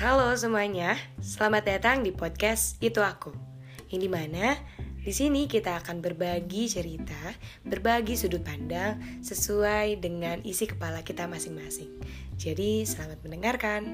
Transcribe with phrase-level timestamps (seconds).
[0.00, 3.36] Halo semuanya, selamat datang di podcast Itu Aku.
[3.92, 4.56] Yang di mana
[4.96, 7.36] di sini kita akan berbagi cerita,
[7.68, 12.00] berbagi sudut pandang sesuai dengan isi kepala kita masing-masing.
[12.40, 13.92] Jadi selamat mendengarkan.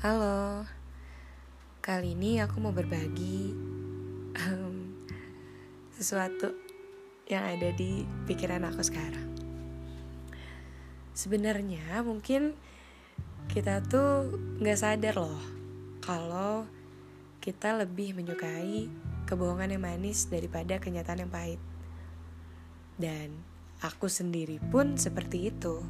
[0.00, 0.64] Halo,
[1.82, 3.50] kali ini aku mau berbagi
[4.38, 5.02] um,
[5.90, 6.54] sesuatu
[7.26, 9.34] yang ada di pikiran aku sekarang.
[11.10, 12.54] Sebenarnya mungkin
[13.50, 14.30] kita tuh
[14.62, 15.42] nggak sadar loh
[15.98, 16.70] kalau
[17.42, 18.86] kita lebih menyukai
[19.26, 21.58] kebohongan yang manis daripada kenyataan yang pahit.
[22.94, 23.34] Dan
[23.82, 25.82] aku sendiri pun seperti itu.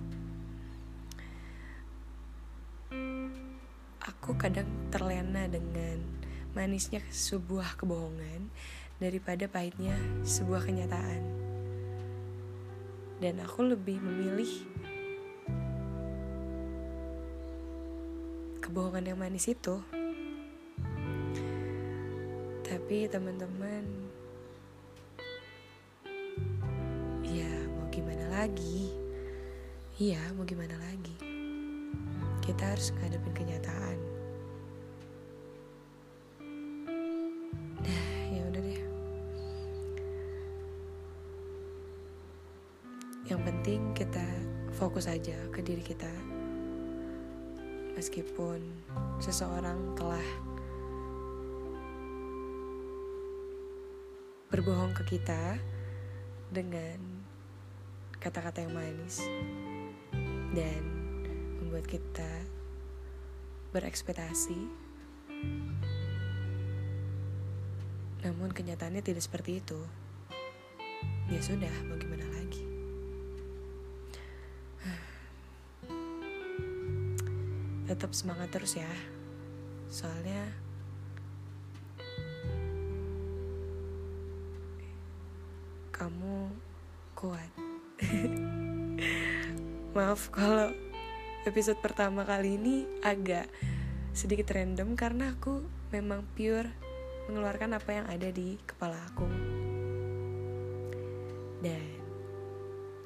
[4.23, 5.99] Aku kadang terlena dengan
[6.55, 8.55] manisnya sebuah kebohongan
[9.03, 11.27] daripada pahitnya sebuah kenyataan.
[13.19, 14.47] Dan aku lebih memilih
[18.63, 19.83] kebohongan yang manis itu.
[22.63, 23.83] Tapi teman-teman,
[27.27, 28.87] ya mau gimana lagi?
[29.99, 31.19] Iya, mau gimana lagi?
[32.39, 34.12] Kita harus ngadepin kenyataan.
[43.33, 44.29] Yang penting kita
[44.77, 46.13] fokus aja ke diri kita.
[47.97, 48.61] Meskipun
[49.25, 50.29] seseorang telah
[54.53, 55.57] berbohong ke kita
[56.53, 57.01] dengan
[58.21, 59.25] kata-kata yang manis
[60.53, 60.85] dan
[61.57, 62.29] membuat kita
[63.73, 64.61] berekspektasi.
[68.29, 69.81] Namun kenyataannya tidak seperti itu.
[71.33, 72.72] Ya sudah, mau gimana lagi?
[77.93, 78.89] Tetap semangat terus ya.
[79.93, 80.49] Soalnya
[85.93, 86.49] kamu
[87.13, 87.53] kuat.
[89.95, 90.73] Maaf kalau
[91.45, 93.45] episode pertama kali ini agak
[94.17, 95.61] sedikit random karena aku
[95.93, 96.73] memang pure
[97.29, 99.29] mengeluarkan apa yang ada di kepala aku.
[101.61, 102.01] Dan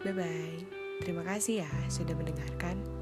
[0.06, 0.56] bye bye
[1.03, 2.96] terima kasih ya sudah mendengarkan